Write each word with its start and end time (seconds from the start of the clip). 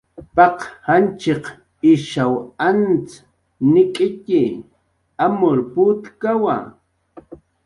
Paq 0.35 0.55
janchiq 0.87 1.43
ishaw 1.91 2.33
antz 2.67 3.09
nik'nitxi, 3.71 4.43
amur 5.25 5.57
putkawa 5.73 6.57